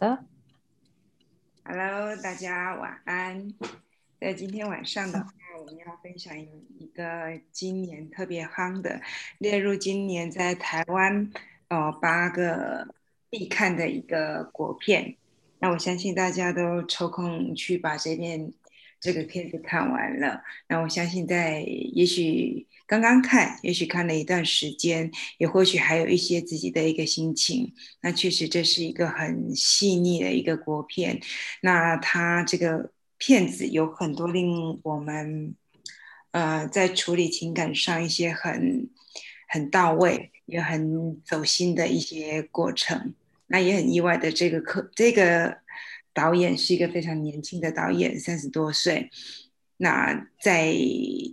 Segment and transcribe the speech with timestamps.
[0.00, 0.24] 的
[1.62, 3.52] ，Hello，大家晚安。
[4.18, 8.98] 在今天晚上的话，我们要分享一个今年特别夯的，
[9.36, 11.30] 列入今年在台湾
[11.68, 12.94] 哦八个
[13.28, 15.16] 必看的一个国片。
[15.58, 18.50] 那我相信大家都抽空去把这片
[19.00, 20.42] 这个片子看完了。
[20.68, 22.66] 那我相信在也许。
[22.90, 25.08] 刚刚看，也许看了一段时间，
[25.38, 27.72] 也或许还有一些自己的一个心情。
[28.00, 31.20] 那确实，这是一个很细腻的一个国片。
[31.60, 35.54] 那它这个片子有很多令我们，
[36.32, 38.90] 呃，在处理情感上一些很
[39.46, 43.14] 很到位，也很走心的一些过程。
[43.46, 45.58] 那也很意外的，这个课这个
[46.12, 49.10] 导演是一个非常年轻的导演，三十多岁。
[49.82, 50.74] 那在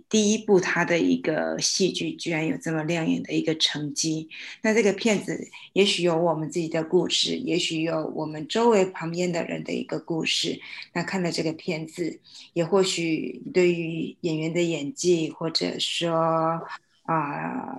[0.08, 4.30] 第一部，他的一个戏剧居然有这么亮眼的一个成绩。
[4.62, 10.58] 那这个片子也许有我们自己的故事，也许有我们周围旁边的人的一个故事。
[10.94, 12.20] 那看了这个片子，
[12.54, 16.66] 也或许对于演员的演技，或者说
[17.02, 17.78] 啊，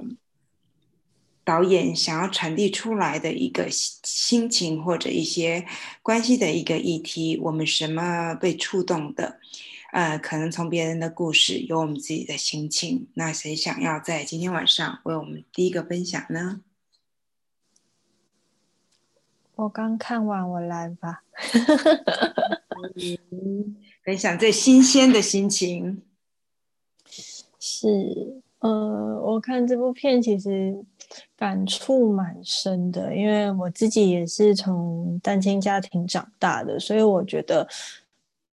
[1.49, 5.65] 导演想要传递出来的一个心情，或者一些
[6.03, 9.39] 关系的一个议题，我们什么被触动的？
[9.91, 13.07] 呃，可能从别人的故事，有我们自己的心情。
[13.15, 16.61] 那谁想要在今天晚上为我们第一个分享呢？
[19.55, 21.23] 我刚看完，我来吧。
[24.05, 26.03] 分享最新鲜的心情。
[27.59, 30.85] 是，呃，我看这部片其实
[31.35, 37.67] 感触蛮深的，因为我自己也是从单亲家庭长大的，所以我觉得。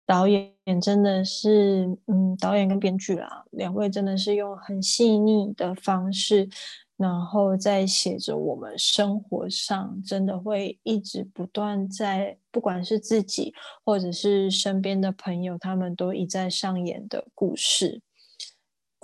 [0.07, 6.47] 导演真的是，嗯，导演跟编剧啊，两位真的是用很细腻的方式，
[6.95, 13.51] 然后在写着我们生活上真的会一直不断在，不管是自己
[13.83, 17.99] 或者是身边的朋友，他们都一再上演的故事。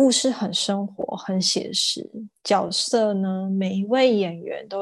[0.02, 2.10] 故事很生活，很写实，
[2.44, 4.82] 角色呢，每一位演员都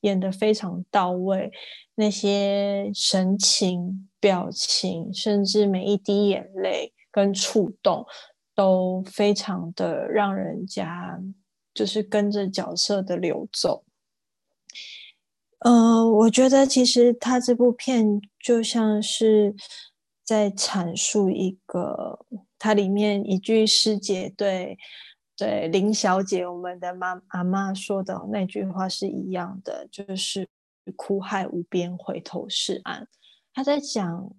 [0.00, 1.52] 演得非常到位，
[1.96, 8.06] 那些神情、表情，甚至每一滴眼泪跟触动，
[8.54, 11.20] 都非常的让人家
[11.74, 13.84] 就是跟着角色的流走。
[15.58, 19.54] 嗯，我觉得其实他这部片就像是
[20.24, 22.24] 在阐述一个。
[22.58, 24.76] 它里面一句师姐对
[25.36, 30.48] 对林小姐，我们的妈阿妈说的那句话是一样的，就是
[30.96, 33.06] 苦海无边，回头是岸。
[33.52, 34.34] 他在讲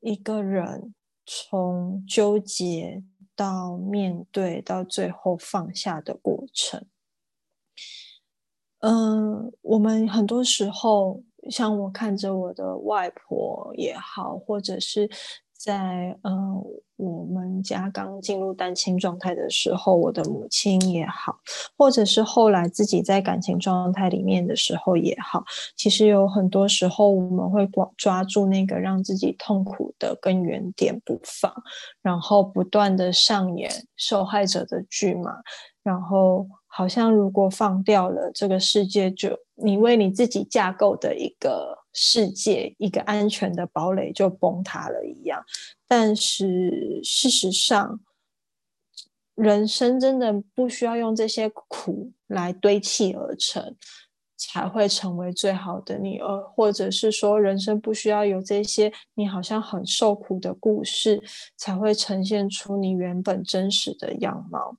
[0.00, 0.94] 一个人
[1.26, 3.04] 从纠结
[3.36, 6.86] 到面对，到最后放下的过程。
[8.78, 15.10] 嗯，我们很多时候，像我看着我的外婆也好，或者是。
[15.62, 16.64] 在嗯，
[17.00, 21.34] 我们家刚进入单亲状态的时候，我的母亲也好，
[21.78, 25.42] 或者是后来自己在感情状态里面的时候也好，
[25.74, 31.50] 其实有很多时候我们会抓抓住那个让自己痛苦的根源点不放，
[32.02, 35.36] 然后不断的上演受害者的剧嘛，
[35.82, 41.79] 然后好像如果放掉了，这个世界就你为你自己架构的一个。
[41.92, 45.44] 世界一个安全的堡垒就崩塌了一样，
[45.88, 48.00] 但是事实上，
[49.34, 53.76] 人生真的不需要用这些苦来堆砌而成，
[54.36, 61.22] 才会成为最好的你，而或者是说，人生不需要有这些你好像很受苦的故事，
[61.56, 64.76] 才会呈现出你原本真实的样貌。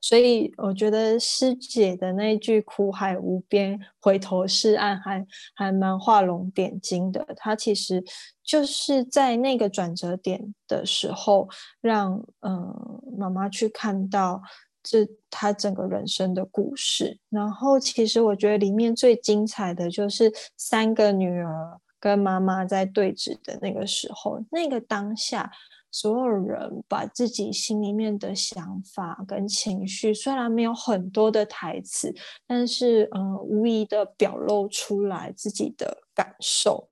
[0.00, 7.26] 所以我觉得师姐的那一句“苦海无边，回头是岸”还还蛮画龙点睛的。
[7.36, 8.02] 她其实
[8.44, 11.48] 就是在那个转折点的时候，
[11.80, 12.72] 让嗯
[13.18, 14.40] 妈妈去看到
[14.82, 17.18] 这她整个人生的故事。
[17.28, 25.50] 然后其实我觉得里面最精彩的就是三个女儿跟妈妈在对峙的那个时候，那个当下。
[25.90, 32.14] 所有人把自己心里面的想法跟情绪，虽然没有很多的台词，
[32.46, 36.88] 但是嗯，无疑的表露出来自己的感受。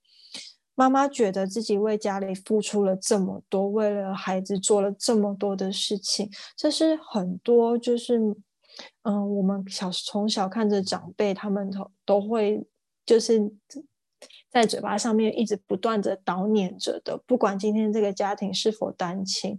[0.75, 8.19] 妈妈觉得自己为家里付出了这么多，为了孩子做了这么多的事情，这是很多就是
[9.03, 12.67] 嗯，我们小从小看着长辈，他们都都会
[13.05, 13.53] 就是。
[14.51, 19.59] 在嘴巴上面一直不断的叨念着的，不管今天这个家庭是否单亲，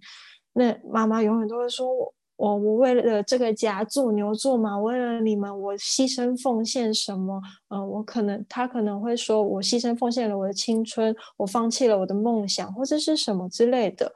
[0.53, 7.41] 那妈妈永远都会说：“我我我为了这个家做牛做马，为了你们我牺牲奉献什么？
[7.69, 14.13] 嗯，我可能他可能会说我牺牲奉献了我的青春，我放弃了我的梦想，或者是什么之类的。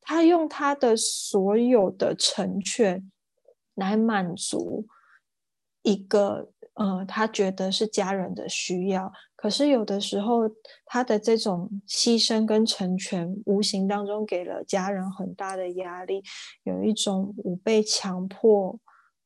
[0.00, 3.10] 他用他的所有的成全
[3.74, 4.86] 来满足
[5.82, 9.12] 一个呃，他觉得是家人的需要。
[9.44, 10.48] 可是有的时候，
[10.86, 16.22] 他的这种牺牲跟成全，无形当中给了家人很大的压力，
[16.62, 18.80] 有一种我被强迫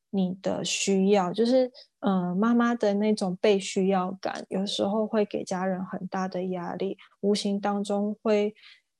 [0.09, 1.71] 你的需要，就是
[2.01, 8.53] 嗯，妈妈的那种被需要感，有时候会给家人很大的压力，无形当中会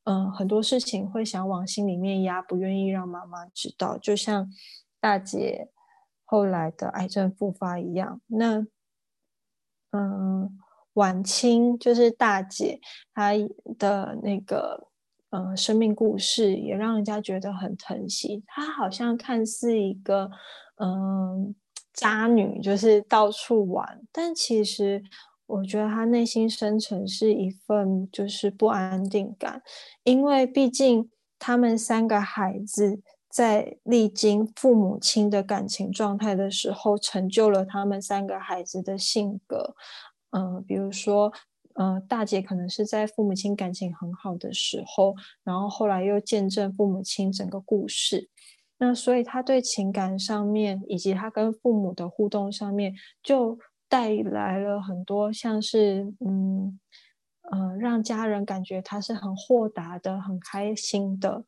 [0.05, 4.49] 嗯很多事情会想往心里面压，不愿意让妈妈知道，就像
[5.01, 5.67] 大姐
[6.23, 8.65] 后来的癌症复发一样，那
[9.91, 10.57] 嗯。
[10.99, 12.79] 晚清就是大姐
[13.13, 13.31] 她
[13.77, 14.87] 的那个
[15.29, 18.43] 呃生命故事，也让人家觉得很疼惜。
[18.45, 20.29] 她好像看似一个
[20.75, 21.55] 嗯
[21.93, 25.01] 渣女，就是到处玩，但其实
[25.45, 29.61] 我觉得她内心深层是一份就是不安定感，
[30.03, 39.75] 因为毕竟他们三个孩子在历经父母亲的感情状态的时候，成就了他们三个孩子的性格。
[40.31, 41.31] 嗯，比如说，
[41.75, 48.29] 呃，大姐可能是在父母亲感情很好的时候，然后后来又见证父母亲整个故事，
[48.77, 52.93] 那所以她对情感上面以及她跟父母的互动上面，
[53.23, 56.79] 就带来了很多像是，嗯，
[57.51, 61.43] 呃，让家人感觉他是很豁达的、很开心的。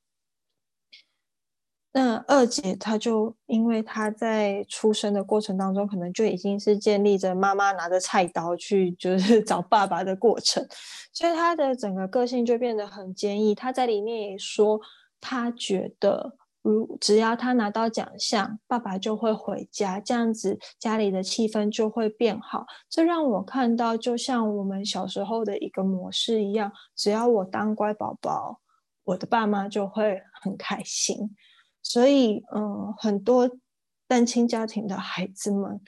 [1.94, 10.66] 那二姐她就因为她在出生的过程当中，可能就已经是建立着妈妈拿着菜刀去就是 找爸爸的过程，
[11.12, 13.54] 所以她的整个个性就变得很坚毅。
[13.54, 14.80] 她在里面也说，
[15.20, 22.66] 她觉得如只要她拿到奖项，爸爸就会回家，这样子家里的气氛就会变好。
[22.90, 28.62] 这让我看到，就像我们小时候的一个模式一样，只要我当乖宝宝，
[29.04, 31.18] 我的爸妈就会很开心。
[31.83, 33.50] 所以，嗯，很多
[34.07, 35.81] 单亲家庭的孩子们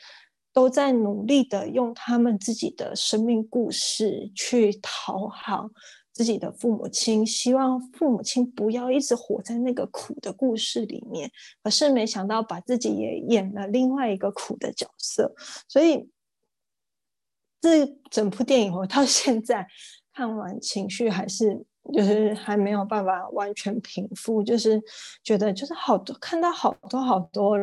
[0.51, 5.69] 都在努力的用他们自己的生命故事去讨好
[6.11, 11.31] 自己的父母亲，希望父母亲不要一直活在那个苦的故事里面。
[11.63, 15.33] 可是没想到，把自己也演了另外一个苦的角色。
[15.67, 16.09] 所以，
[17.61, 19.67] 这整部电影我到现在
[20.13, 21.65] 看完，情绪还是。
[21.91, 24.81] 就是还没有办法完全平复，就是
[25.21, 27.57] 觉得就是好多看到好多好多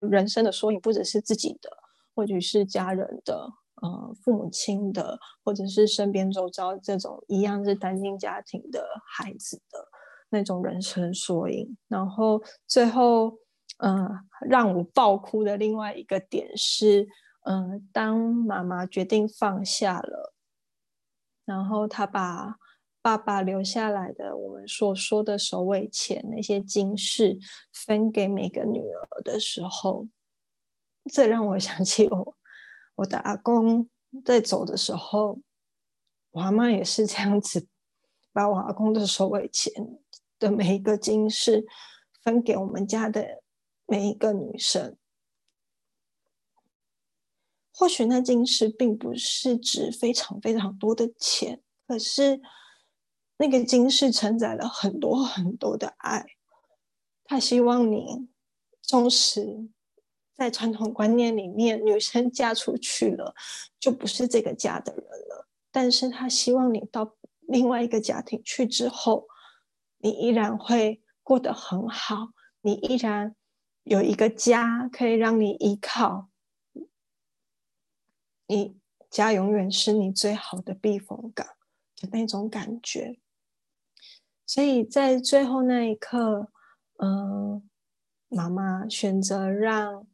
[0.00, 1.70] 人生的缩影，不只是自己的，
[2.16, 3.48] 或者是家人的，
[3.80, 9.78] 呃，父母亲的，或者是身边周遭这种一样是单亲家庭的孩子的
[10.30, 11.76] 那种人生缩影。
[11.86, 13.38] 然后最后，
[13.78, 14.10] 嗯，
[14.48, 17.06] 让我爆哭的另外一个点是，
[17.44, 20.34] 嗯，当妈妈决定放下了，
[21.44, 22.56] 然后她把。
[23.02, 27.36] 爸爸留下来的我们所说的首尾钱那些金饰
[27.72, 30.06] 分给每个女儿的时候，
[31.12, 32.36] 这让我想起我
[32.94, 33.90] 我的阿公
[34.24, 35.40] 在走的时候，
[36.30, 37.66] 我阿妈也是这样子，
[38.32, 39.72] 把我阿公的首尾钱
[40.38, 41.66] 的每一个金饰
[42.22, 43.42] 分给我们家的
[43.84, 44.96] 每一个女生。
[47.74, 52.40] 或许那金饰并不是值非常非常多的钱，可是。
[53.36, 56.24] 那个金饰承载了很多很多的爱，
[57.24, 58.28] 他希望你，
[58.82, 59.68] 忠实
[60.34, 63.34] 在传统观念里面，女生嫁出去了
[63.80, 65.48] 就不是这个家的人了。
[65.70, 69.26] 但是他希望你到另外一个家庭去之后，
[69.98, 72.28] 你依然会过得很好，
[72.60, 73.34] 你依然
[73.82, 76.28] 有一个家可以让你依靠，
[78.46, 78.76] 你
[79.10, 81.46] 家永远是你最好的避风港
[82.10, 83.18] 那种感觉。
[84.46, 86.48] 所以在最后那一刻，
[86.98, 87.62] 嗯，
[88.28, 90.06] 妈妈选择让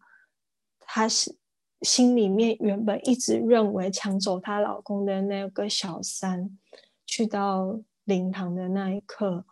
[0.81, 1.37] 她心
[1.83, 6.57] 心里面原本一直认为抢走她老公的那个小三，
[7.07, 9.45] 去到灵堂的那一刻，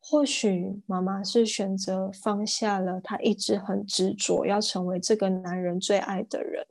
[0.00, 6.66] 或许妈妈是选择放下了她一直很执着要成为这个男人最爱的人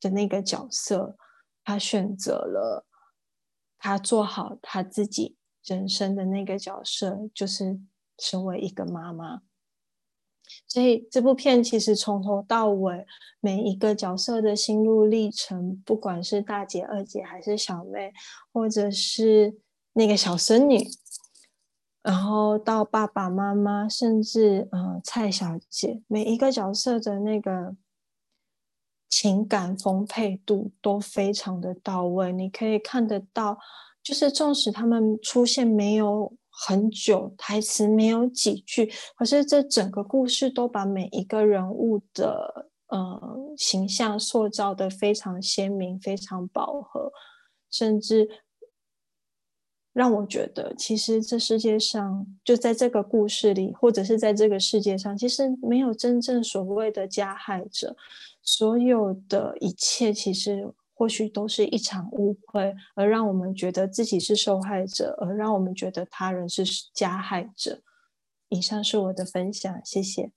[0.00, 1.16] 的那个角色，
[1.64, 2.86] 她选择了
[3.80, 5.36] 她做好她自己。
[5.62, 7.78] 人生的那个角色就是
[8.16, 9.42] 成为一个妈妈，
[10.66, 13.06] 所以这部片其实从头到尾
[13.40, 18.10] 每一个角色的心路历程，不管是大姐、二姐还是小妹，
[18.50, 19.58] 或者是
[19.92, 20.82] 那个小孙女，
[22.02, 27.76] 然后到爸爸妈妈，甚至呃蔡小姐，每一个角色的那个
[29.10, 32.32] 情感丰沛度都非常的到位。
[32.32, 33.58] 你可以看得到，
[34.02, 43.20] 就是纵使他们出现没有很久，台词没有几句，可是这整个故事都把每一个人物的呃
[43.58, 47.12] 形象塑造的非常鲜明，非常饱和，
[47.70, 48.28] 甚至。
[49.92, 57.96] 让我觉得，其实这世界上就在这个故事里，或者是在这个世界上，其实没有真正所谓的加害者，
[58.42, 67.82] 所有的一切其实或许都是一场误会，而让我们觉得自己是受害者，而让我们觉得他人是加害者。
[68.48, 70.30] 以上是我的分享，谢谢。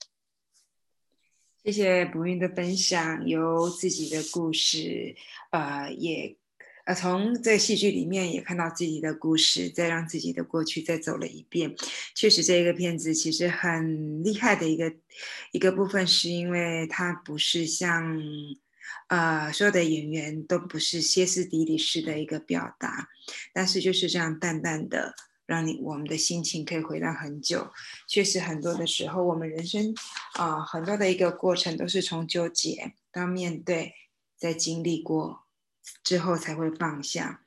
[1.64, 5.16] 谢谢博云的分享，由自己的故事，
[5.50, 6.36] 呃，也。
[6.84, 11.74] 呃，从这戏剧里面也看到自己的故事，再让自己的过去再走了一遍。
[12.14, 14.94] 确实，这一个片子其实很厉害的一个
[15.52, 18.20] 一个部分，是因为它不是像
[19.08, 23.08] 呃所有的演员都不是歇斯底里式的一个表达，
[23.54, 25.14] 但是就是这样淡淡的，
[25.46, 27.72] 让你我们的心情可以回到很久。
[28.06, 29.94] 确实，很多的时候，我们人生
[30.34, 33.94] 啊很多的一个过程都是从纠结到面对，
[34.36, 35.43] 再经历过。
[36.02, 37.42] 之后才会放下。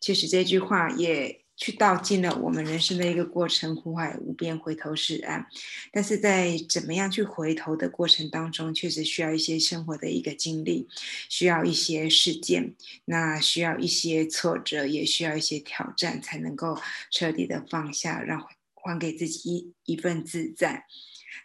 [0.00, 5.46] 其实这句话也去道尽了我们人生的一个过程：苦海无边，回头是岸。
[5.92, 10.88] 但是在怎么样去回头的过程当中，确实需要一些生活的一个经历，
[11.28, 16.76] 需要一些事件，那需要一些挫折，也需要一些挑战，才能够
[17.12, 18.44] 彻底的放下，让
[18.74, 20.86] 还给自己一一份自在。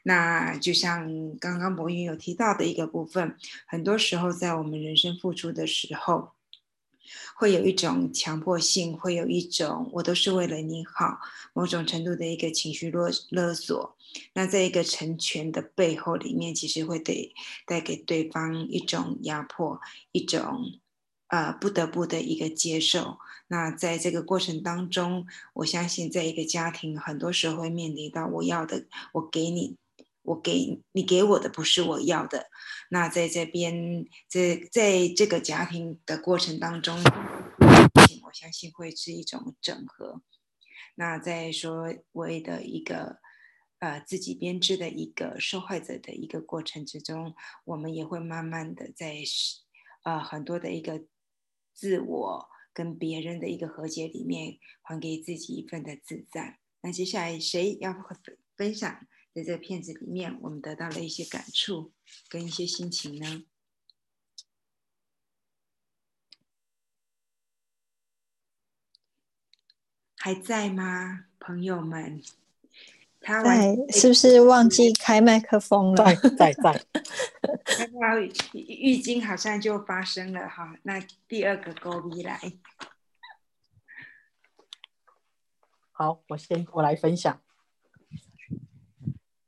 [0.01, 3.38] 那就像刚刚博云有提到的一个部分，
[3.68, 6.37] 很多时候在我们人生付出的时候。
[7.36, 11.20] 会有一种强迫性，会有一种我都是为了你好，
[11.54, 13.96] 某种程度的一个情绪勒勒索。
[14.34, 17.34] 那在一个成全的背后里面，其实会对
[17.66, 19.80] 带给对方一种压迫，
[20.12, 20.80] 一种
[21.28, 23.18] 呃不得不的一个接受。
[23.48, 29.78] 那在这个过程当中，我相信在一个家庭，很多时候会面临到我要的，我给你。
[30.27, 32.48] 我给你给我的不是我要的，
[32.89, 40.22] 那在这边，在在这个家庭的过程当中，我相信会是一种整合。
[40.96, 43.19] 那在所谓的一个
[43.79, 49.15] 呃自己编织的一个受害者的一个过程之中，我们也会慢慢的在
[50.03, 51.05] 呃很多的一个
[51.74, 56.60] 自我跟别人的一个和解里面，还给自己一份的自在。
[56.81, 59.07] 那接下来谁要分分享？
[59.38, 61.94] 在这个片子里面，我们得到了一些感触
[62.27, 63.46] 跟一些心情呢，
[70.15, 72.20] 还在吗，朋友们？
[73.22, 76.15] 在，是不是忘记开麦克风了？
[76.36, 76.84] 在 在。
[77.94, 78.20] 那
[78.53, 82.41] 浴巾好像就发生了哈，那第二个勾逼来。
[85.91, 87.39] 好，我先我来分享。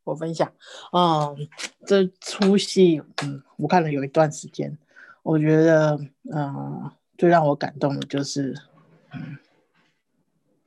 [0.10, 0.52] 我分享，
[0.92, 1.48] 嗯，
[1.86, 4.78] 这出戏，嗯，我看了有一段时间，
[5.22, 6.00] 我觉得，
[6.34, 8.56] 嗯，最让我感动的就是，
[9.14, 9.38] 嗯，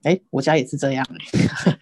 [0.05, 1.05] 哎，我家也是这样，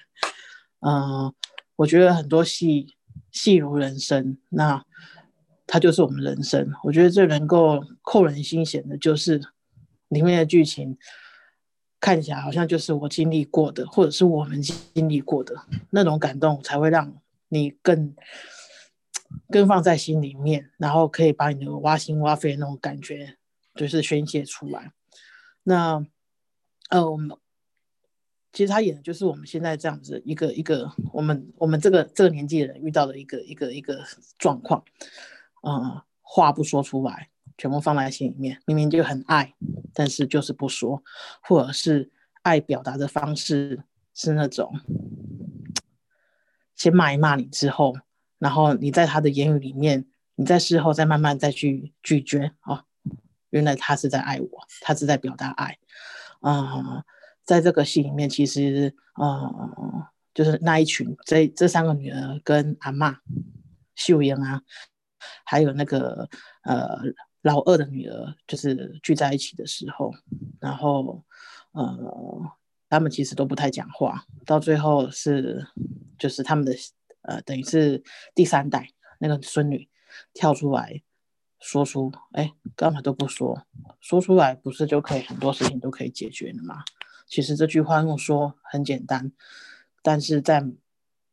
[0.81, 1.33] 嗯，
[1.77, 2.95] 我觉得很多戏，
[3.31, 4.85] 戏如人生，那
[5.67, 6.73] 它就是我们人生。
[6.85, 9.41] 我觉得最能够扣人心弦的，就是
[10.09, 10.97] 里面的剧情，
[12.01, 15.55] 看起来好像就是我经历过的，或者是我们经历过的
[15.91, 17.21] 那种感动，才会让。
[17.51, 18.17] 你更
[19.51, 23.37] 更放在心里面，然后可以把你的挖心挖肺那种感觉，
[23.75, 24.93] 就是宣泄出来。
[25.65, 26.05] 那
[26.89, 27.37] 呃，我们
[28.53, 34.03] 其实他演的就是我们现在这样子一个一个我们我们这个这个年纪的人遇到的一个一个一个
[34.39, 34.83] 状况。
[35.63, 37.29] 嗯，话不说出来，
[37.59, 39.55] 全部放在心里面，明明就很爱，
[39.93, 41.03] 但是就是不说，
[41.43, 42.11] 或者是
[42.43, 43.83] 爱表达的方式
[44.15, 44.73] 是那种。
[46.81, 47.95] 先骂一骂你之后，
[48.39, 52.87] 然后你在他的言语里面，你在事后再慢慢再去咀嚼啊，
[53.51, 54.49] 原来他是在爱我，
[54.81, 55.77] 他是在表达爱
[56.41, 57.05] 啊。
[57.45, 63.19] 在这个戏里面，其实呃，就是那一群这这三个女儿跟阿妈
[63.95, 64.63] 秀英啊，
[65.45, 66.31] 还有那个
[66.63, 66.97] 呃
[67.43, 70.15] 老二的女儿，就是聚在一起的时候，
[70.59, 71.23] 然后
[71.73, 72.51] 呃。
[72.91, 75.67] 他们其实都不太讲话，到最后是
[76.19, 76.75] 就是他们的
[77.23, 78.03] 呃，等于是
[78.35, 79.89] 第三代那个孙女
[80.35, 81.03] 跳出来
[81.59, 83.67] 说出，哎，干嘛都不说，
[84.01, 86.83] 说出来不是就可以很多事情都可以解决了吗？
[87.27, 89.31] 其实这句话用说很简单，
[90.03, 90.67] 但是在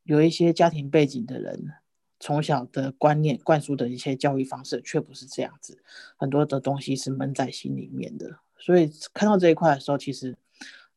[0.03, 1.73] 有一些家庭背景的人，
[2.19, 5.81] 从小的观念灌输的一些教育方式却不是这样子，
[6.17, 8.37] 很多的东西是闷在心里面的。
[8.59, 10.37] 所以看到这一块的时候，其实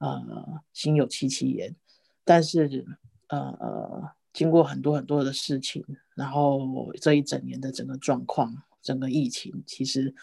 [0.00, 1.76] 呃心有戚戚焉。
[2.24, 2.84] 但是
[3.28, 10.14] 呃呃经过很多很多的事情，然后这一整年的整个状况，整个疫情，其实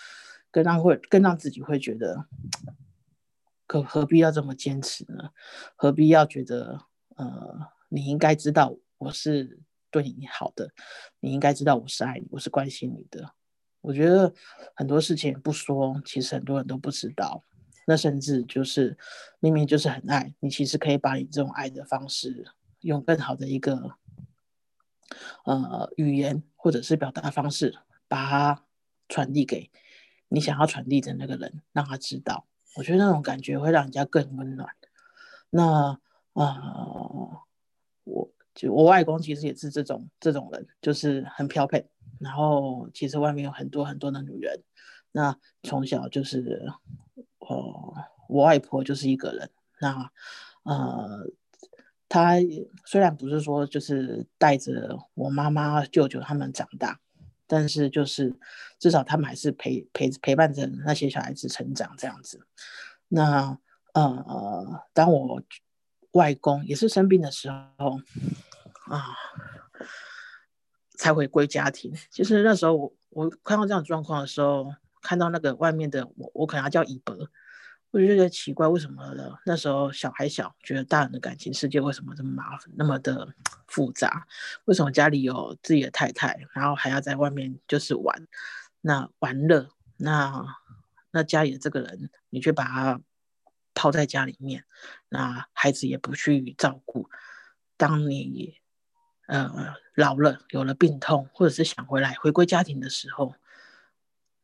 [0.51, 2.25] 更让会更让自己会觉得，
[3.65, 5.31] 可何必要这么坚持呢？
[5.75, 6.81] 何必要觉得
[7.15, 9.60] 呃你应该知道我是
[9.91, 10.72] 对你好的，
[11.19, 13.34] 你应该知道我是爱你，我是关心你的。
[13.81, 14.34] 我觉得
[14.75, 17.43] 很多事情不说，其实很多人都不知道。
[17.89, 18.98] 那甚至就是
[19.39, 22.46] 明明就是很爱你，其实可以把你这种爱的方式，
[22.82, 23.96] 用更好的一个
[25.46, 27.77] 呃语言或者是表达方式，
[28.10, 28.65] 把它
[29.08, 29.72] 传递给
[30.27, 32.46] 你想要传递的那个人，让他知道。
[32.75, 34.70] 我觉得那种感觉会让人家更温暖。
[35.50, 35.98] 那
[36.34, 37.41] 呃，
[38.03, 41.89] 我就我外公其实也是这种这种人，就是很漂配。
[42.20, 44.62] 然后其实外面有很多很多的女人，
[45.13, 46.67] 那从小就是，
[47.48, 47.94] 呃，
[48.27, 49.50] 我外婆就是一个人。
[49.80, 50.12] 那
[50.63, 51.27] 呃，
[52.10, 52.36] 她
[52.86, 57.00] 虽然不是说就是带着我妈妈、舅舅他们长大，
[57.46, 58.36] 但是就是
[58.80, 62.46] 至少他们还是陪陪陪伴着那些小孩子成长这样子。
[63.08, 63.58] 那
[63.94, 65.42] 呃，当我
[66.12, 68.00] 外公也是生病的时候
[68.86, 69.16] 啊。
[71.00, 71.94] 才回归家庭。
[72.10, 74.74] 其实那时候我我看到这样状况的时候，
[75.08, 77.16] 看到那个外面的我，我可能要叫姨伯，
[77.92, 79.38] 我就觉得奇怪，为什么呢？
[79.46, 83.34] 那时候小孩小，觉得大人的感情世界为什么这么麻烦，那么的
[83.68, 84.28] 复杂？
[84.66, 88.28] 为什么家里有自己的太太，然后还要在外面就是玩，
[88.82, 90.46] 那玩乐，那
[91.12, 93.00] 那家里的这个人，你却把他
[93.74, 94.66] 抛在家里面，
[95.08, 97.10] 那孩子也不去照顾，
[97.78, 98.58] 当你。
[99.28, 103.36] 呃，老了有了病痛，或者是想回来回归家庭的时候，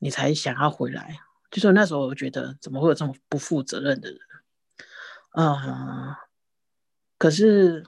[0.04, 1.18] 你才想要回来。
[1.50, 4.20] 就是那时候，我觉得怎么会有这么不负责任的人？
[5.36, 6.16] 嗯，
[7.18, 7.86] 可是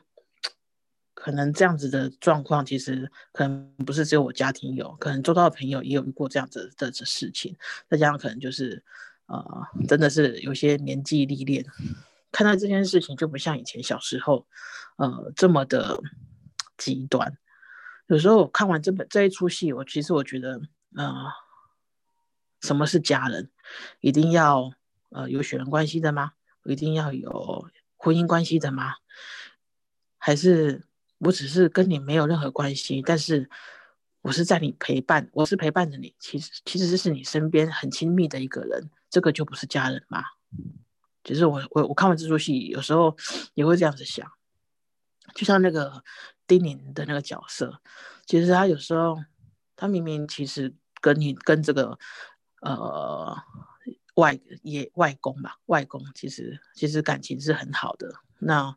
[1.13, 7.55] 可能这样子的状况，其实可能不是只有我家庭有，可能周遭的朋友也有过这样子的事情。
[7.89, 8.83] 再加上可能就是
[9.25, 9.43] 呃，
[9.87, 11.65] 真的是有些年纪历练，
[12.31, 14.47] 看到这件事情就不像以前小时候，
[14.95, 16.01] 呃，这么的。
[16.77, 17.37] 极端，
[18.07, 20.59] 有时候看完这本这一出戏，我其实我觉得，
[20.97, 21.09] 呃，
[22.65, 23.49] 什么是家人？
[23.99, 24.73] 一定要
[25.09, 26.33] 呃有血缘关系的吗？
[26.65, 28.95] 一定要有婚姻关系的吗？
[30.17, 30.83] 还是
[31.19, 33.49] 我只是跟你没有任何关系，但是
[34.21, 40.23] 我是在你陪伴，我是陪伴着你，其实其实是你身边很亲密的一个人，这个就不是家人吗？
[41.23, 43.15] 其实我我我看完这出戏，有时候
[43.53, 44.29] 也会这样子想，
[45.35, 46.03] 就像那个。
[46.47, 47.81] 丁宁的那个角色，
[48.27, 49.17] 其实他有时候，
[49.75, 51.97] 他明明其实跟你跟这个
[52.65, 53.37] 呃
[54.15, 58.75] 外爷外公吧，外公其实其实感情是很好的，那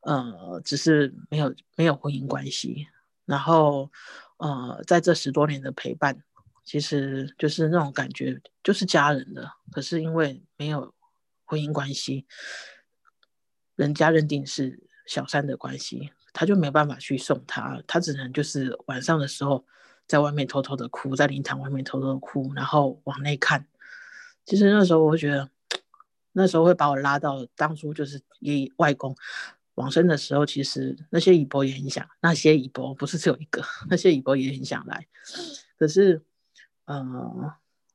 [0.00, 2.88] 呃只是没有没有婚姻关系，
[3.24, 3.90] 然后
[4.38, 6.22] 呃在这十多年的陪伴，
[6.64, 10.94] 其实就是那种感觉就是家人的，可是因为没有
[11.44, 12.26] 婚姻关系，
[13.74, 16.10] 人家认定是小三的关系。
[16.38, 19.64] 他就没办法去送他，他只能就是晚上的时候
[20.06, 23.66] 在外面偷偷的哭，在灵堂外面偷偷的哭，然后往内看。
[24.44, 25.50] 其实那时候我觉得，
[26.32, 29.16] 那时候会把我拉到当初就是爷外公
[29.74, 35.06] 往生的时候，其实那些姨伯也很想，那些姨伯不是只有一个， 那些姨伯也很想来。
[35.78, 36.22] 可是，
[36.86, 37.50] 嗯，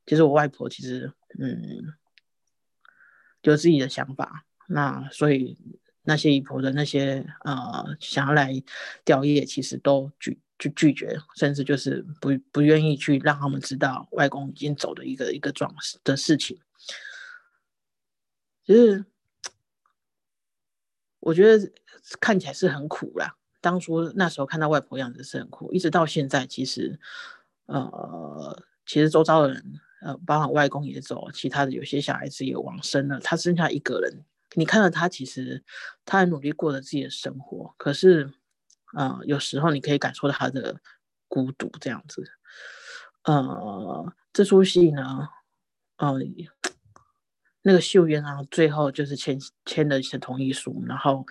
[0.05, 1.93] 其实我外婆其实嗯
[3.41, 5.57] 有自己的想法，那所以。
[6.03, 8.51] 那些姨婆的那些呃想要来
[9.05, 16.59] 吊唁，其实都拒就拒绝，甚至就是不不愿意去让他们知道外公已经走的一个一个状的事情。
[18.63, 19.03] 其实
[21.19, 21.71] 我觉得
[22.19, 23.35] 看起来是很苦啦。
[23.59, 26.99] 当初那时候看到外婆样子是很苦，一直到现在，其实
[27.65, 34.23] 呃其实周遭的人呃，包括外公也走，其他的有些小孩子也往生了，他剩下一个人。
[34.53, 35.63] 你看到他，其实
[36.05, 38.31] 他很努力过着自己的生活，可是，
[38.95, 40.79] 呃，有时候你可以感受到他的
[41.27, 42.23] 孤独这样子。
[43.23, 45.29] 呃，这出戏呢，
[45.97, 46.17] 呃，
[47.61, 51.25] 那个秀渊啊，最后就是签签了一些同意书，然后，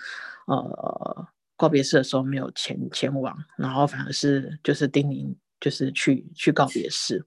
[0.47, 7.27] 呃，告别式的时候没有前前往，然后反而是就是丁宁就是去去告别式。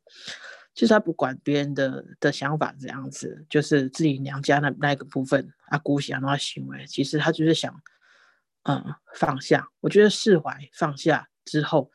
[0.74, 7.80] 其实他不管别人的的想法怎样子，就是自己娘家那那个部分，啊姑想那行为，其实他就是想
[8.64, 9.70] 嗯放下。
[9.80, 11.92] 我觉得释怀放下之后，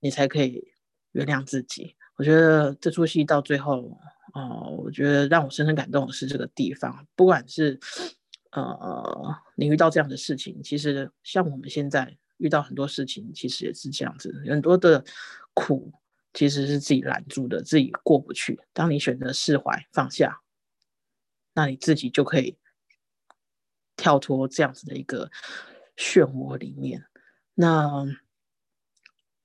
[0.00, 0.72] 你才可以
[1.12, 1.96] 原谅自己。
[2.16, 3.98] 我觉得这出戏到最后，
[4.34, 7.78] 哦，我觉得让我深深感动的是这个地方，不管是
[8.52, 15.04] 呃你遇到这样的事情，其实像我们现在遇到很多事情，其实也是这样子，很多的
[15.54, 15.92] 苦
[16.32, 18.60] 其实是自己拦住的，自己过不去。
[18.72, 20.40] 当你选择释怀放下，
[21.52, 22.56] 那你自己就可以
[23.96, 25.30] 跳脱这样子的一个
[25.96, 27.04] 漩涡里面。
[27.54, 28.06] 那。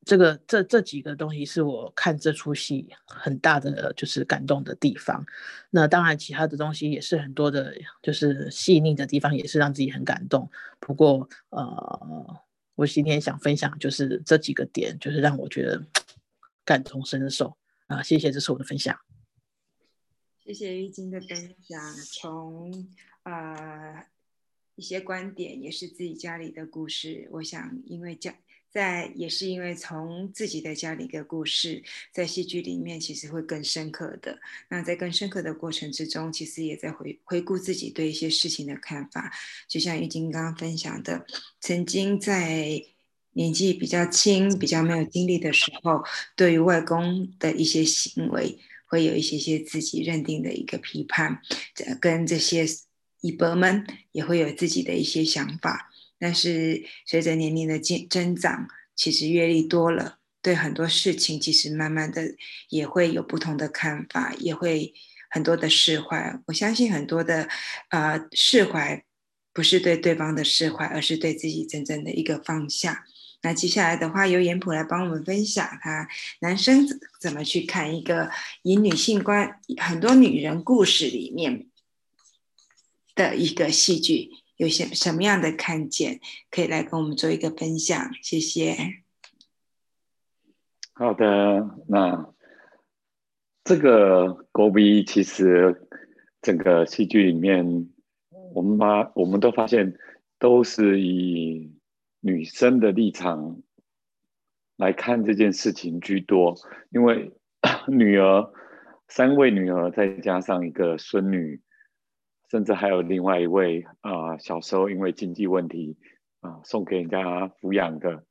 [0.05, 5.23] 这个这这几个东西是我看这出戏很大的就是感动的地方。
[5.69, 10.49] 那当然，其他的东西也是很多的，就是细腻的地方，也是让自己很感动。
[10.79, 12.41] 不过，呃，
[12.73, 15.85] 我今天想分享就是这几个点，就是让我觉得
[16.65, 18.01] 感同身受啊。
[18.01, 18.97] 谢谢，这是我的分享。
[20.43, 21.79] 谢谢玉晶的分享，
[22.11, 22.87] 从
[23.23, 24.07] 呃
[24.79, 27.27] 一些观点，也是自己家里的故事。
[27.33, 28.33] 我想，因为家。
[28.71, 34.39] 在也是因为从自己的家里的故事，在戏剧里面其实会更深刻的。
[34.69, 39.33] 那在更深刻的过程之中，其实也在回回顾自己对一些事情的看法。
[39.67, 41.25] 就像玉晶刚刚分享的，
[41.59, 42.79] 曾经在
[43.33, 46.03] 年纪比较轻、比较没有经历的时候，
[46.35, 51.41] 对于外公的一些行为，会有一些些自己认定的一个批判，
[51.73, 52.67] 这跟这些
[53.21, 55.91] 姨伯们也会有自己的一些想法。
[56.17, 62.35] 但是随着年龄的增增长，其实阅历多了，对很多事情其实慢慢的
[62.69, 64.93] 也会有不同的看法，也会
[65.29, 66.37] 很多的释怀。
[66.47, 67.47] 我相信很多的
[67.89, 69.03] 呃释怀，
[69.53, 73.05] 不是对对方的释怀，而是对自己真正的一个放下。
[73.41, 76.09] 那接下来的话，由严普来帮我们分享他
[76.41, 76.85] 男生
[77.21, 78.29] 怎么去看一个
[78.63, 81.68] 以女性观很多女人故事里面
[83.19, 84.29] 的一个戏剧。
[84.55, 86.19] 有些什么样的看见，
[86.51, 88.11] 可以来跟我们做一个分享？
[88.21, 88.75] 谢谢。
[90.93, 92.33] 好的，那
[93.63, 95.87] 这个狗比其实
[96.41, 97.89] 整个戏剧里面，
[98.53, 99.97] 我们把我们都发现
[100.37, 101.73] 都是以
[102.19, 103.61] 女生的立场
[104.75, 106.53] 来看这件事情居多，
[106.89, 107.31] 因为
[107.87, 108.51] 女儿
[109.07, 111.61] 三位女儿再加上一个孙女。
[112.49, 115.97] 甚至还有另外一位啊，小时候因为经济问题
[116.41, 118.25] 啊，送给人家抚养的，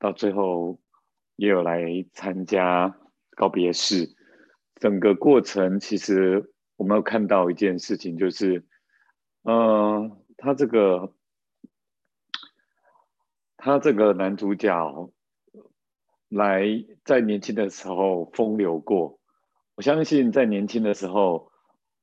[0.00, 0.80] 到最后
[1.36, 2.98] 也有来参加
[3.36, 4.16] 告别式。
[4.74, 8.66] 整个过程其实我们有看到一件事情，就是，
[9.44, 11.14] 嗯，他这个
[13.56, 15.12] 他这个男主角
[16.28, 16.66] 来
[17.04, 19.20] 在年轻的时候风流过，
[19.76, 21.52] 我相信在年轻的时候。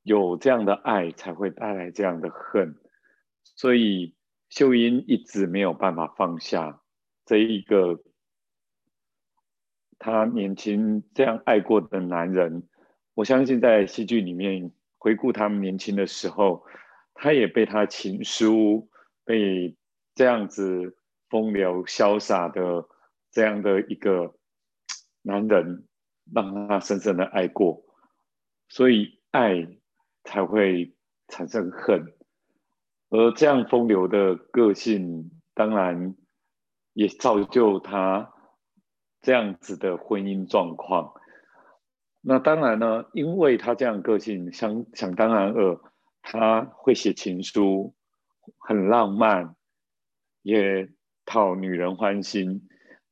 [0.04, 2.76] 有这样的爱，才会带来这样的恨，
[3.56, 4.16] 所以
[4.50, 6.82] 秀英一直没有办法放下
[7.26, 8.04] 这一个
[9.98, 12.68] 她年轻这样爱过的男人。
[13.14, 16.66] 我相信在戏剧里面回顾他们年轻的时候，
[17.14, 18.90] 他也被他情书，
[19.24, 19.78] 被
[20.16, 20.98] 这样子
[21.30, 22.86] 风流潇洒的
[23.32, 24.36] 这样的一个
[25.22, 25.88] 男人，
[26.34, 27.86] 让他深深的爱过，
[28.68, 29.78] 所以爱。
[30.24, 30.94] 才会
[31.28, 32.14] 产生恨，
[33.10, 36.16] 而这样风流的个性，当然
[36.94, 38.34] 也造就他
[39.22, 41.14] 这样子的婚姻状况。
[42.22, 45.80] 那当然呢，因为他这样个性，想想当然尔，
[46.22, 47.94] 他会写情书，
[48.58, 49.56] 很浪漫，
[50.42, 50.90] 也
[51.26, 52.68] 讨女人欢心。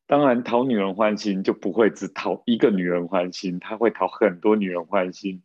[0.08, 5.44] 当然，讨女人欢心就不会只讨一个女人欢心，他会讨很多女人欢心。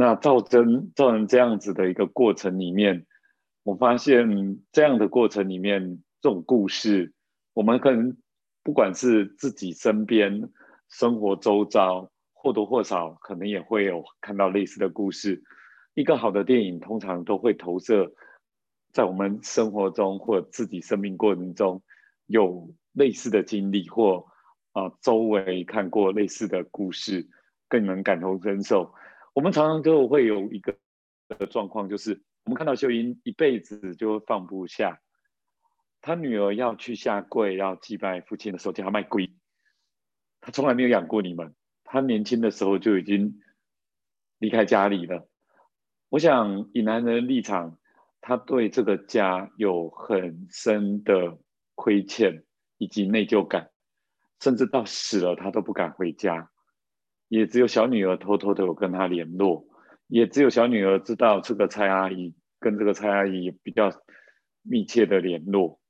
[0.00, 3.04] 那造成造成这样子的一个过程里面，
[3.64, 7.12] 我发现这样的过程里面，这种故事，
[7.52, 8.16] 我们可能
[8.62, 10.48] 不管是自己身边、
[10.88, 15.42] 生活周遭，或多或少可能也会有看到类似的故事。
[15.92, 18.10] 一个好的电影通常都会投射
[18.94, 21.82] 在我们生活中或自己生命过程中
[22.24, 24.24] 有类似的经历，或
[24.72, 27.28] 啊周围看过类似的故事，
[27.68, 28.94] 更能感同身受。
[29.32, 30.76] 我们常常就会有一个
[31.50, 35.00] 状况，就是我们看到秀英一辈子就放不下，
[36.00, 39.30] 他女儿要去下跪要祭拜父亲的时候，叫他卖龟，
[40.40, 43.40] 他从来没有养过你们，他年轻的时候就已经
[44.38, 45.28] 离开家里了。
[46.08, 47.78] 我想以男人的立场，
[48.20, 51.38] 他对这个家有很深的
[51.76, 52.44] 亏欠
[52.78, 53.70] 以及内疚感，
[54.40, 56.50] 甚至到死了他都不敢回家。
[57.30, 59.64] 也只有小女儿偷偷的有跟他联络，
[60.08, 63.92] 也只有小女儿知道这个蔡阿姨跟这个蔡阿姨有比较
[64.62, 65.80] 密切的联络，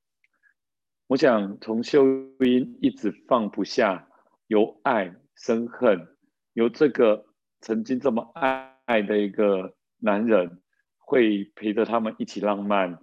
[1.07, 2.05] 我想从秀
[2.41, 4.07] 英一直放不下，
[4.49, 6.07] 由爱生恨，
[6.53, 7.25] 由这个
[7.63, 10.61] 曾经这么爱爱的一个男人，
[10.99, 12.99] 会陪着他们一起浪漫，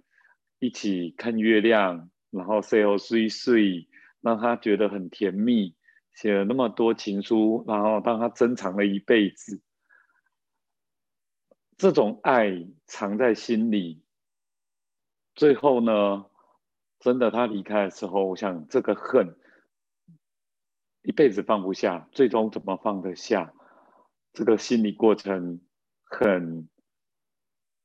[0.60, 3.88] 一起看月亮，然后睡后睡睡，
[4.20, 5.74] 让他觉得很甜蜜，
[6.20, 9.62] 写了那么多情书，然后让他珍藏了一辈子。
[11.76, 14.02] 这种爱藏在心里，
[15.36, 16.26] 最后呢？
[16.98, 19.36] 真的，他离开的时候，我想这个恨
[21.02, 23.54] 一辈子放不下，最终怎么放得下？
[24.32, 25.60] 这个心理过程
[26.02, 26.68] 很，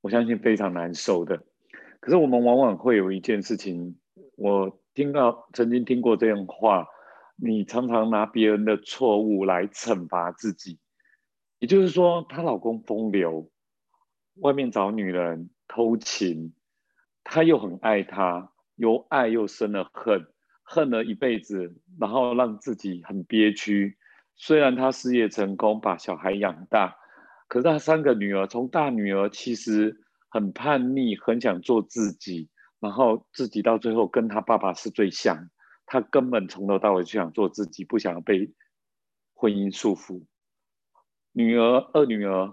[0.01, 1.45] 我相信非常难受的。
[1.99, 3.99] 可是我们往往会有一件事情，
[4.35, 6.87] 我听到曾经听过这样话：
[7.35, 10.79] 你常常拿别人的错误来惩罚自己。
[11.59, 13.49] 也就是说，她老公风流，
[14.35, 16.53] 外面找女人偷情，
[17.23, 18.51] 她又很爱她。
[18.75, 20.25] 由爱又生了恨，
[20.63, 23.97] 恨了一辈子，然后让自己很憋屈。
[24.35, 26.95] 虽然她事业成功，把小孩养大，
[27.47, 29.95] 可是她三个女儿，从大女儿其实
[30.27, 35.49] 很叛逆，很想做自己，然后自己到最后跟她爸爸是最像。
[35.93, 38.51] 他根本从头到尾就想做自己，不想被
[39.35, 40.25] 婚姻束缚。
[41.33, 42.51] 女儿二女儿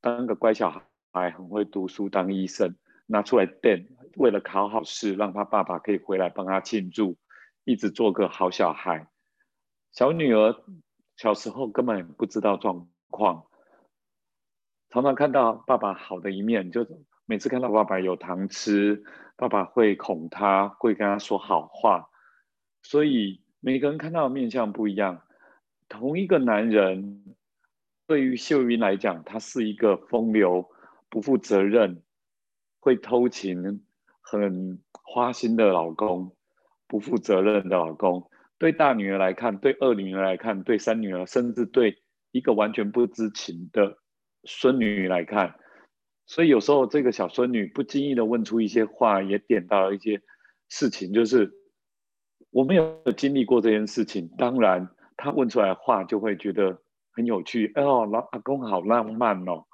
[0.00, 2.74] 当个乖小孩，很会读书，当医生。
[3.06, 7.16] 拿出来垫，为了考好试，让他爸爸可以回来帮他庆祝，
[7.62, 9.06] 一直做个好小孩。
[9.92, 10.56] 小女儿
[11.16, 13.46] 小时候根本不知道状况，
[14.90, 16.84] 常常看到爸爸好的一面，就
[17.24, 19.04] 每次看到爸爸有糖吃，
[19.36, 22.07] 爸爸会哄她，会跟她说好话。
[22.88, 25.20] 所以每个人看到的面相不一样。
[25.90, 27.22] 同一个男人，
[28.06, 30.70] 对于秀云来讲，他是一个风流、
[31.10, 32.02] 不负责任。
[32.80, 33.84] 会偷情、
[34.22, 36.34] 很花心的老公，
[36.86, 43.98] 不负责任的老公，对大女儿来看，对二女儿来看，对三女儿，甚至对一个完全不知情的
[44.44, 45.56] 孙女来看，
[46.24, 50.22] 所以有时候这个小孙女不经意的问出一些话，也点到了一些
[50.70, 51.52] 事情，就是
[52.58, 57.70] 我没有经历过这件事情，当然他问出来话就会觉得很有趣。
[57.76, 59.64] 哦，老阿公好浪漫哦。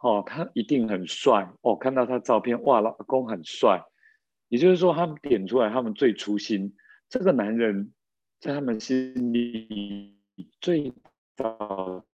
[0.00, 1.76] 哦，他一定很帅哦！
[1.76, 3.84] 看到他照片，哇，老阿公很帅。
[4.48, 6.74] 也就是说，他们点出来，他们最初心，
[7.10, 7.92] 这个男人
[8.40, 10.18] 在他们心里
[10.62, 10.90] 最
[11.36, 12.06] 早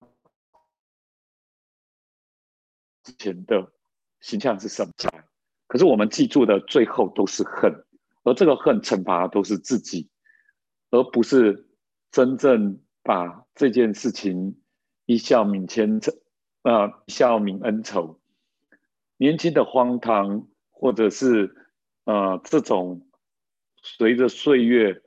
[3.03, 3.71] 之前的
[4.21, 4.91] 形象是什么？
[5.67, 7.82] 可是我们记住的最后都是恨，
[8.23, 10.09] 而这个恨惩罚都是自己，
[10.89, 11.69] 而不是
[12.11, 14.59] 真正把这件事情
[15.05, 16.13] 一笑泯千尘。
[16.63, 18.21] 啊，笑泯恩仇，
[19.17, 21.53] 年轻的荒唐，或者是
[22.05, 23.05] 呃这种
[23.81, 25.01] 随着岁月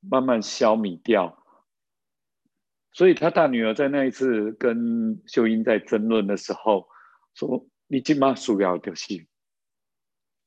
[0.00, 1.44] 慢慢消弭掉。
[2.90, 6.88] 所以他大女儿在那一次跟秀英在争论的时候
[7.34, 9.26] 说：“你今嘛主要就是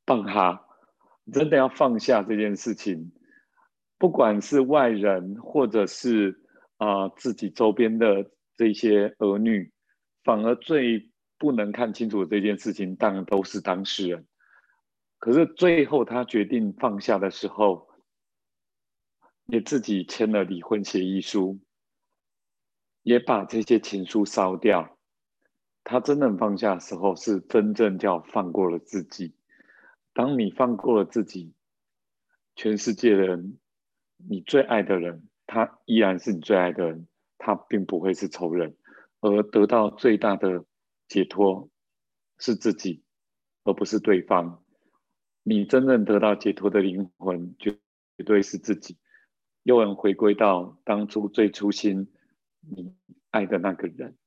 [0.08, 0.23] 放
[1.31, 3.11] 真的要放下这件事情，
[3.97, 6.43] 不管是外人，或者是
[6.77, 9.71] 啊自己周边的这些儿女。”
[10.23, 14.27] 反而最不能看清楚这件事情，当然都是当事人。
[15.19, 17.87] 可是最后他决定放下的时候，
[19.45, 21.61] 也自己签了离婚协议书，
[23.03, 24.97] 也把这些情书烧掉。
[25.85, 29.33] 他真正放下的时候，是真正叫放过了自己。
[30.17, 31.53] 当你放过了自己，
[32.56, 33.60] 全世界的人，
[34.15, 38.75] 你最爱的人，他依然是你最爱的人，他并不会是仇人。
[39.19, 40.65] 而得到最大的
[41.08, 41.69] 解脱
[42.39, 43.03] 是自己，
[43.63, 44.63] 而不是对方。
[45.43, 47.77] 你真正得到解脱的灵魂，绝
[48.25, 48.97] 对是自己，
[49.62, 52.12] 又能回归到当初最初心，
[52.62, 52.95] 你
[53.30, 54.17] 爱的那个人。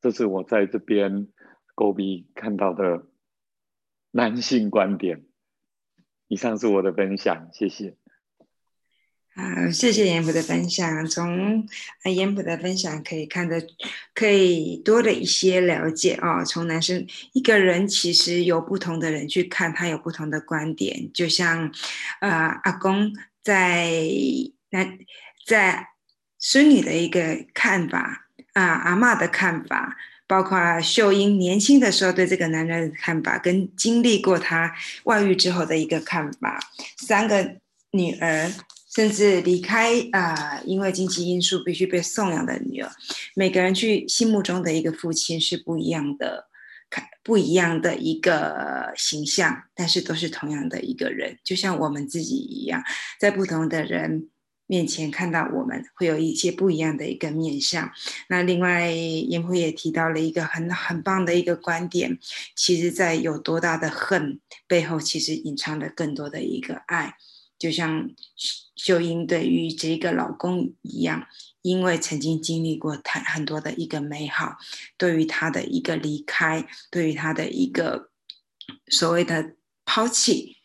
[0.00, 1.28] 这是我在这边
[1.74, 3.06] 勾鼻看到的
[4.12, 5.24] 男性观点。
[6.28, 7.96] 以上是我的分享，谢谢。
[9.34, 11.06] 好，谢谢严普的分享。
[11.06, 11.66] 从
[12.04, 13.62] 严普的分享可以看得，
[14.14, 16.44] 可以多的一些了解啊。
[16.44, 21.10] 从男生一个人，其实有不同的人去看，他有不同的观点。
[21.12, 21.72] 就像，
[22.20, 23.90] 呃，阿公在
[24.70, 24.98] 那
[25.46, 25.88] 在
[26.38, 29.96] 孙女的一个看法啊，阿妈的看法，
[30.32, 34.72] 包括秀英年轻的时候对这个男人的看法，跟经历过他
[35.04, 36.58] 外遇之后的一个看法，
[36.96, 37.56] 三个
[37.90, 38.50] 女儿。
[38.94, 42.90] 甚至离开啊，因为经济因素必须被送养的女儿，
[43.34, 46.48] 每个人去心目中的一个父亲是不一样的。
[46.90, 52.82] 看不一样的一个形象，但是都是同样的一个人，就像我们自己一样，
[53.18, 54.28] 在不同的人
[54.72, 57.92] 面前看到我们会有一些不一样的一个面相。
[58.30, 62.18] 那另外，严普也提到了一个很很棒的一个观点，
[62.56, 67.16] 其实，在有多大的恨背后，其实隐藏着更多的一个爱。
[67.58, 68.08] 就像
[68.74, 71.26] 秀英对于这个老公一样，
[71.60, 74.56] 因为曾经经历过太很多的一个美好，
[74.96, 78.08] 对于他的一个离开，对于他的一个
[78.86, 79.54] 所谓的
[79.84, 80.56] 抛弃，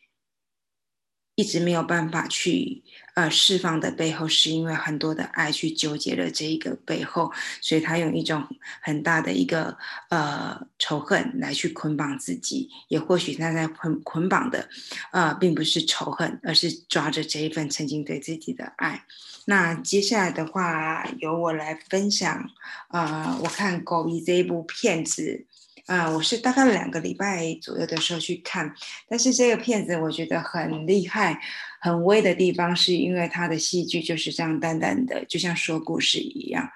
[1.35, 2.85] 一直没有办法去。
[3.17, 8.47] 呃，释放的背后是因为很多的爱去纠结了这一个背后，所以他用一种
[8.80, 9.75] 很大的一个
[10.10, 14.69] 呃仇恨来去捆绑自己，也或许他在捆捆绑的，
[15.12, 19.03] 呃，并不是仇恨，而是抓着这一份曾经对自己的爱。
[19.45, 22.47] 那接下来的话，由我来分享，
[22.89, 25.47] 呃，我看《狗逼》这一部片子。
[25.88, 28.73] 啊，我是大概两个礼拜左右的时候去看，
[29.08, 31.39] 但是这个片子我觉得很厉害、
[31.80, 36.69] 很威的地方，是因为它的戏剧就是这样淡淡的，就像说故事一样，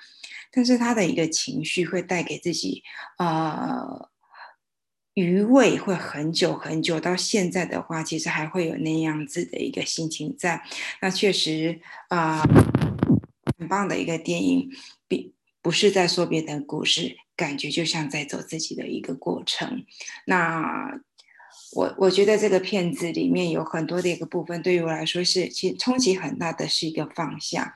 [0.49, 2.83] 但是他的一个情绪会带给自己，
[3.17, 4.09] 呃，
[5.13, 6.97] 余味会很久很久。
[6.97, 10.63] 到现在的话，其实还会有那样子的一个心情在。
[11.01, 12.41] 那确实啊，
[13.59, 14.69] 很棒的一个电影，
[15.09, 17.17] 比不是在说别的故事。
[17.41, 19.83] 感觉就像在走自己的一个过程。
[20.27, 21.01] 那
[21.73, 27.73] 我我觉得这个片子里面有很多的一个部分，对于我来说是其实冲击很大的，是一个放下。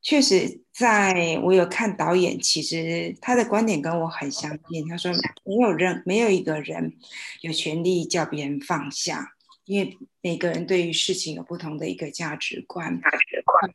[0.00, 4.88] 确实，在我有看导演，其实他的观点跟我很相近。
[4.88, 5.12] 他说，
[5.44, 6.94] 没有人没有一个人
[7.42, 9.34] 有权利叫别人放下，
[9.64, 13.00] 因为每个人对于事情有不同的一个价值观。
[13.00, 13.70] 价值观，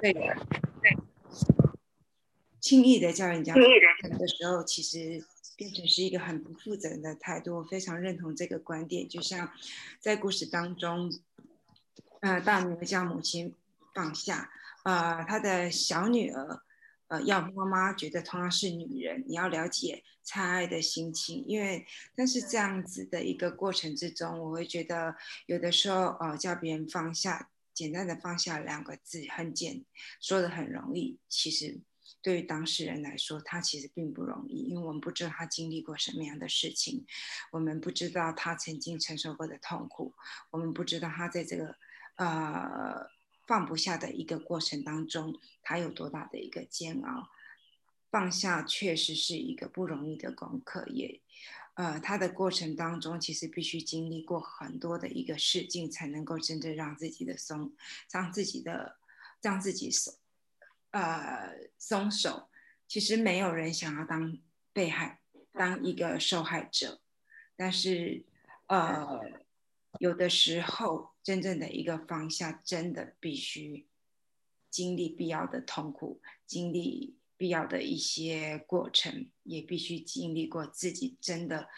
[0.00, 0.14] 对。
[2.68, 3.62] 轻易的叫人家的
[4.28, 5.24] 时候，其实
[5.56, 7.56] 变成是一个很不负责任的态度。
[7.56, 9.08] 我非常认同这个观点。
[9.08, 9.50] 就像
[9.98, 11.10] 在故事当中，
[12.20, 13.54] 呃，大女儿叫母亲
[13.94, 14.50] 放下，
[14.84, 16.60] 呃，她的小女儿，
[17.06, 21.42] 呃，要妈妈觉得同样是女人，你要了解蔡爱的心情。
[21.46, 29.86] 因为，但是这样子的一个过程之中，我会觉得有的时候，呃，叫别人放下，简单的放下两个字，很简，
[30.20, 31.80] 说的很容易，其实。
[32.28, 37.06] 对于当事人来说，他其实并不容易，因为我们不知道他经历过什么样的事情，
[37.52, 40.12] 我们不知道他曾经承受过的痛苦，
[40.50, 41.74] 我们不知道他在这个
[42.16, 43.08] 呃
[43.46, 47.30] 放不下的一个过程当中，他有多大的一个煎熬。
[48.10, 51.22] 放下确实是一个不容易的功课，也
[51.76, 57.72] 呃，他的过程当中其实必须经历过很多的一个事境，才能够真正让自己的松，
[58.12, 58.98] 让自己的
[59.40, 60.12] 让自己松。
[60.90, 62.48] 呃，松手，
[62.86, 64.38] 其实没有人想要当
[64.72, 65.20] 被害，
[65.52, 67.02] 当一个受害者。
[67.56, 68.24] 但是，
[68.68, 69.20] 呃，
[70.00, 73.86] 有的时候，真正的一个放下，真的必须
[74.70, 81.68] 经历必要的痛苦，经历必要的一些过程，也必须经历过自己真的，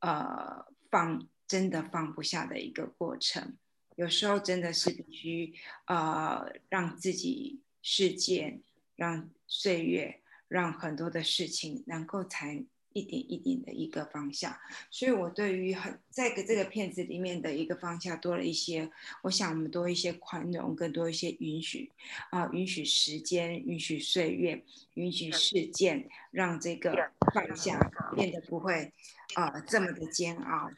[0.00, 3.56] 呃，放真的放不下的一个过程。
[3.96, 5.54] 有时候真的是必须，
[5.86, 7.62] 呃，让自己。
[7.82, 8.60] 事件
[8.96, 14.58] 让岁月让很多的事情能够才一点一点的一个方向，
[14.90, 18.90] 所以我对于很在个这个片子里面的一个方向多了一些，
[19.22, 21.88] 我想我们多一些宽容，更多一些允许
[22.30, 24.64] 啊，允许时间，允许岁月，
[24.94, 27.78] 允许事件，让这个放下
[28.16, 28.92] 变得不会
[29.34, 30.68] 啊这么的煎熬。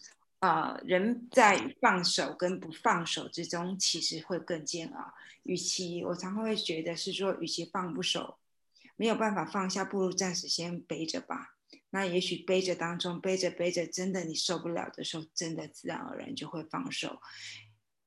[0.42, 5.14] 呃，人在放手跟不放手之中，其实会更煎熬。
[5.44, 8.38] 与其我常常会觉得是说，与其放不手，
[8.96, 11.54] 没有办法放下，不如暂时先背着吧。
[11.90, 17.20] 那也许背着当中，背着背着，真的你受不了的时候，真的自然而然就会放手。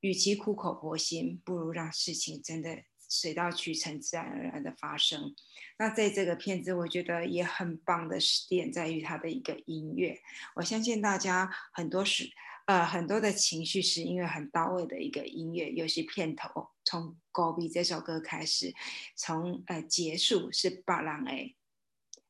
[0.00, 2.82] 与其苦口婆心，不如让事情真的。
[3.08, 5.34] 水到渠成，自然而然的发生。
[5.78, 10.20] 那在这个片子，我觉得也很棒的是点在于它的一个音乐。
[10.54, 12.30] 我相信大家很多是
[12.66, 18.74] 呃很多的情绪是因为很到位的一个音乐，尤其片头从《高比》这首歌开始，
[19.14, 21.54] 从呃结束是巴郎诶，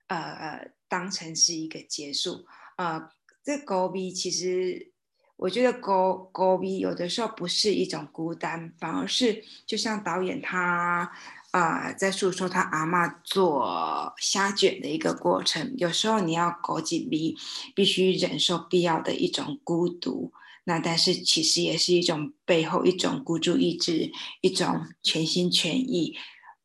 [0.09, 2.47] 呃呃当成是一个结束。
[2.77, 3.09] 呃，
[3.43, 4.93] 这高比其实。
[5.37, 11.11] 我觉得高高 V 有的时候不是一种孤单，反而是就像导演他
[11.51, 15.75] 啊在诉说他阿妈做虾卷的一个过程。
[15.77, 17.37] 有时候你要高级 V，
[17.75, 20.33] 必须忍受必要的一种孤独。
[20.65, 24.11] 那但是其实也是一种背后一种孤注一掷，
[24.41, 26.17] 一种全心全意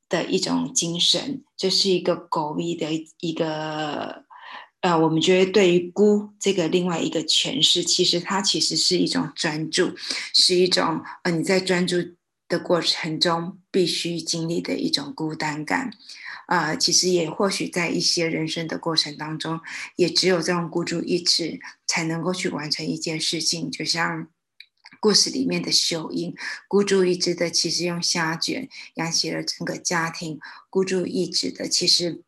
[0.10, 1.44] 的一种精神。
[1.56, 2.88] 这是一个狗逼的
[3.20, 4.26] 一个
[4.82, 9.94] 呃，我们觉得对于孤这个另外一个诠释，其实它其实是一种专注，
[10.34, 11.98] 是一种呃你在专注
[12.50, 15.92] 的过程中必须经历的一种孤单感。
[16.48, 19.62] 啊，其实也或许在一些人生的过程当中，
[19.96, 23.72] 也只有这种孤注一掷才能够去完成一件事情。
[23.72, 24.28] 就像
[25.00, 26.36] 故事里面的秀英，
[26.68, 32.22] 孤注一掷的其实用虾卷养起了整个家庭，孤注一掷的其实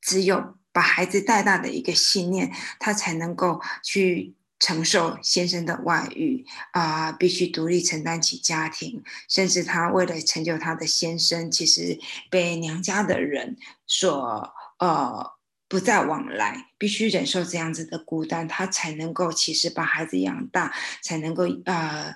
[0.00, 4.34] 只有把孩子带大的一个信念，他才能够去。
[4.64, 11.98] 承受先生的外遇啊，必须独立承担起家庭，甚至他为了成就他的先生，其实
[12.30, 13.56] 被娘家的人
[13.88, 15.32] 所呃
[15.66, 22.14] 不再往来，必须忍受这样子的孤单，他才能够其实把孩子养大，才能够呃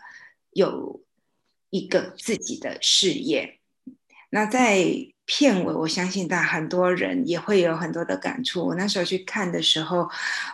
[0.53, 1.03] 有
[1.71, 3.59] 一个自己的事业。
[4.31, 5.16] 那在。
[5.27, 8.65] 片尾，我相信大很多人也会有很多的感触。
[8.65, 10.09] 我那时候去看的时候，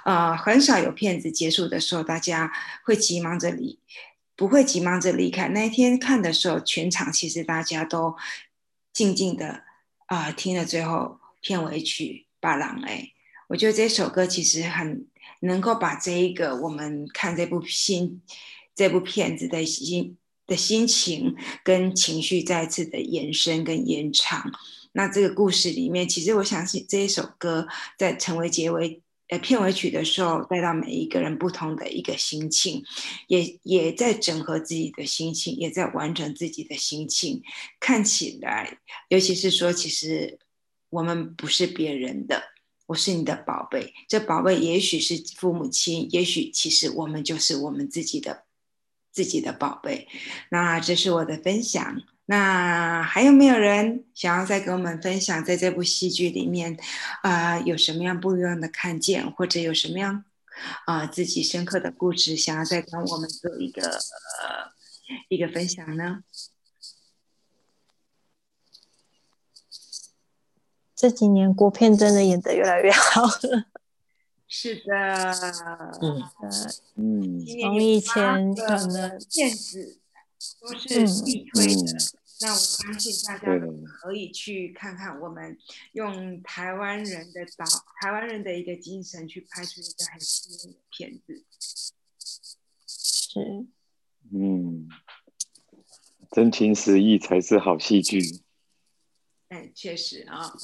[0.06, 2.50] 呃，很少有片子结束的时候，大家
[2.82, 3.78] 会急忙着离，
[4.34, 5.46] 不会急忙着离开。
[5.48, 8.16] 那一天看的时候，全场其实大家都
[8.94, 9.62] 静静的
[10.06, 12.80] 啊，听了最后片尾曲《巴郎》。
[12.86, 13.12] 哎，
[13.48, 15.06] 我觉得这首歌其实很
[15.40, 18.22] 能够把这一个我们看这部新
[18.74, 20.16] 这部片子的心。
[20.46, 24.50] 的心情跟情绪再次的延伸跟延长，
[24.92, 27.66] 那这个故事里面，其实我相信这一首歌
[27.96, 32.84] 在成为结尾呃片尾曲的时候，带到每一个人不同的一个心情，
[33.28, 37.40] 也也在整合自己的心情，也在完成自己的心情。
[37.80, 38.78] 看起来，
[39.08, 40.38] 尤其是说，其实
[40.90, 42.42] 我们不是别人的，
[42.86, 43.94] 我是你的宝贝。
[44.08, 48.44] 这宝贝也许是父母亲，也许其实我们就是我们自己的。
[49.12, 50.08] 自己的宝贝，
[50.48, 52.02] 那这是我的分享。
[52.26, 56.76] 那还有没有人想要再跟我们分享，在这部戏剧里面，
[57.22, 60.24] 啊，有什么样不一样的看见，或者有什么样
[60.86, 63.98] 啊自己深刻的故事，想要再跟我们做一个
[65.28, 66.22] 一个分享呢？
[70.94, 73.66] 这几年国片真的演得越来越好了。
[74.54, 74.94] 是的，
[76.02, 76.22] 嗯。
[76.96, 79.98] 嗯，从以前可能片子
[80.60, 81.82] 都是力推的，
[82.42, 85.56] 那我相信大家可以去看看，我们
[85.92, 87.64] 用台湾人的导，
[88.02, 91.46] 台湾人的一个精神去拍出一个很吸引的片子。
[92.86, 93.66] 是，
[94.34, 94.86] 嗯，
[96.30, 98.42] 真情实意才是好戏剧。
[99.48, 100.54] 哎，确实啊。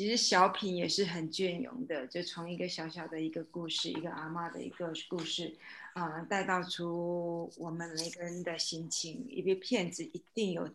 [0.00, 5.54] 其实小品也是很隽永的，就从一个小小的一个故事，一个阿妈的一个故事，
[5.92, 9.26] 啊，带到出我们每个人的心情。
[9.28, 10.66] 因为片子一定有，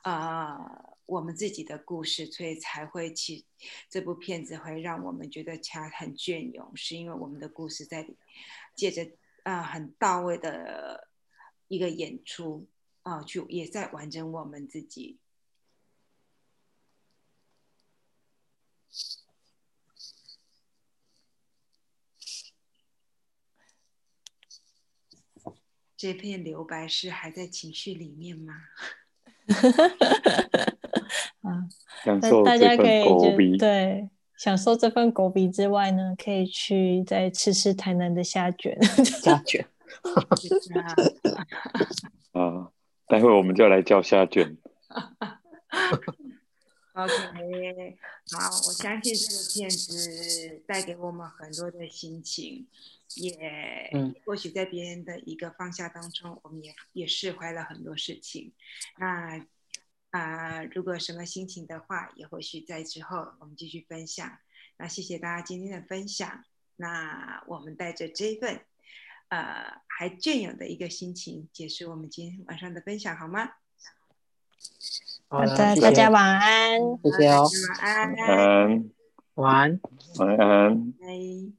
[0.00, 3.44] 啊，我们自己的故事，所以才会起
[3.90, 8.16] 这部片子会让我们觉得它很隽永，是因为我们的故事在里
[8.74, 9.06] 借着
[9.42, 11.08] 啊很到位的
[11.68, 12.66] 一个演出
[13.02, 15.18] 啊，去也在完整我们自己。
[26.02, 28.54] 这片留白是还在情绪里面吗？
[31.42, 31.68] 啊，
[32.04, 39.64] 享受大家可以狗鼻，对，享受这份狗鼻之外呢，可以去再吃吃台南的虾卷，虾卷。
[42.34, 42.72] 啊，
[43.06, 44.56] 待会我们就来叫虾卷。
[46.94, 47.96] OK，
[48.32, 52.66] 好，我相信这个片子带给我们很多的心情。
[53.16, 53.90] 也
[54.24, 58.52] 或许在别人的一个放下当中，我们也也释怀了很多事情。
[58.98, 59.44] 那
[60.10, 64.38] 啊，如果什么心情的话，也或许在之后我们继续分享。
[64.76, 66.44] 那谢谢大家今天的分享。
[66.76, 68.60] 那我们带着这份
[69.28, 73.52] 呃还隽永的一个心情，结束我们今天晚上的分享，好吗？
[75.28, 77.48] 好的，大家晚安，谢谢哦，
[77.78, 78.90] 晚安，
[79.34, 79.80] 晚安，
[80.16, 81.52] 晚安，晚安。